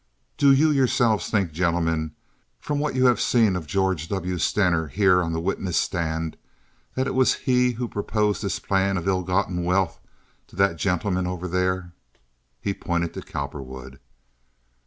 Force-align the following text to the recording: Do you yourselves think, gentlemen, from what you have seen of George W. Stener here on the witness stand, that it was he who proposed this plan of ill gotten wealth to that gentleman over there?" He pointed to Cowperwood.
Do 0.35 0.51
you 0.51 0.71
yourselves 0.71 1.29
think, 1.29 1.51
gentlemen, 1.51 2.13
from 2.59 2.79
what 2.79 2.95
you 2.95 3.05
have 3.05 3.21
seen 3.21 3.55
of 3.55 3.67
George 3.67 4.09
W. 4.09 4.39
Stener 4.39 4.87
here 4.87 5.21
on 5.21 5.31
the 5.31 5.39
witness 5.39 5.77
stand, 5.77 6.37
that 6.95 7.05
it 7.05 7.13
was 7.13 7.35
he 7.45 7.73
who 7.73 7.87
proposed 7.87 8.41
this 8.41 8.57
plan 8.57 8.97
of 8.97 9.07
ill 9.07 9.21
gotten 9.21 9.63
wealth 9.63 9.99
to 10.47 10.55
that 10.55 10.77
gentleman 10.77 11.27
over 11.27 11.47
there?" 11.47 11.93
He 12.59 12.73
pointed 12.73 13.13
to 13.13 13.21
Cowperwood. 13.21 13.99